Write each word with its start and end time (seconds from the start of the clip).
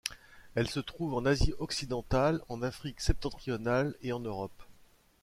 Elle 0.55 0.67
se 0.67 0.79
trouve 0.79 1.13
en 1.13 1.25
Asie 1.27 1.53
occidentale, 1.59 2.41
en 2.49 2.63
Afrique 2.63 3.01
septentrionale 3.01 3.93
et 4.01 4.13
en 4.13 4.19
Europe. 4.19 4.63